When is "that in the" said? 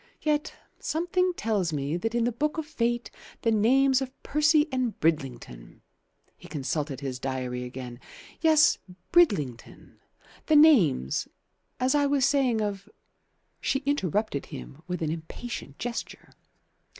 1.95-2.31